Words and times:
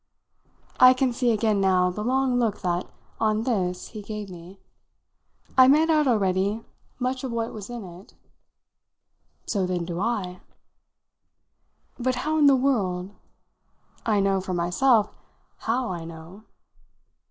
I 0.79 0.95
can 0.95 1.13
see 1.13 1.29
again 1.29 1.61
now 1.61 1.91
the 1.91 2.03
long 2.03 2.39
look 2.39 2.61
that, 2.61 2.89
on 3.19 3.43
this, 3.43 3.89
he 3.89 4.01
gave 4.01 4.31
me. 4.31 4.59
I 5.55 5.67
made 5.67 5.91
out 5.91 6.07
already 6.07 6.65
much 6.97 7.23
of 7.23 7.31
what 7.31 7.53
was 7.53 7.69
in 7.69 7.83
it. 7.83 8.15
"So 9.45 9.67
then 9.67 9.85
do 9.85 9.99
I!" 9.99 10.39
"But 11.99 12.15
how 12.25 12.39
in 12.39 12.47
the 12.47 12.55
world? 12.55 13.11
I 14.03 14.19
know, 14.19 14.41
for 14.41 14.55
myself, 14.55 15.13
how 15.57 15.89
I 15.91 16.03
know." 16.03 16.45